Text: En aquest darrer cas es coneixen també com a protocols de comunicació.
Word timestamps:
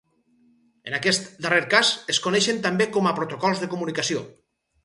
En 0.91 0.95
aquest 0.99 1.27
darrer 1.45 1.59
cas 1.75 1.93
es 2.15 2.21
coneixen 2.29 2.65
també 2.65 2.89
com 2.97 3.11
a 3.11 3.15
protocols 3.21 3.63
de 3.67 3.73
comunicació. 3.75 4.27